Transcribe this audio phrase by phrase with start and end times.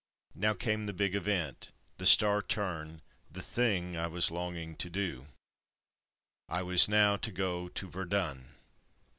[0.33, 1.69] Now came the big event,
[1.99, 5.27] the star turn, the thing I was longing to do.
[6.49, 8.47] I was now to go to Verdun!